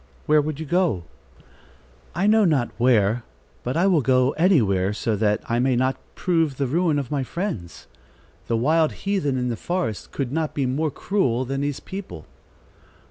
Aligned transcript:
"Where 0.25 0.41
would 0.41 0.59
you 0.59 0.65
go?" 0.65 1.03
"I 2.15 2.25
know 2.25 2.43
not 2.43 2.71
where; 2.79 3.21
but 3.63 3.77
I 3.77 3.85
will 3.85 4.01
go 4.01 4.31
anywhere, 4.31 4.93
so 4.93 5.15
that 5.15 5.43
I 5.47 5.59
may 5.59 5.75
not 5.75 5.95
prove 6.15 6.57
the 6.57 6.65
ruin 6.65 6.97
of 6.97 7.11
my 7.11 7.21
friends. 7.21 7.85
The 8.47 8.57
wild 8.57 8.93
heathen 9.05 9.37
in 9.37 9.49
the 9.49 9.55
forest 9.57 10.11
could 10.11 10.31
not 10.31 10.55
be 10.55 10.65
more 10.65 10.89
cruel 10.89 11.45
than 11.45 11.61
these 11.61 11.79
people." 11.79 12.25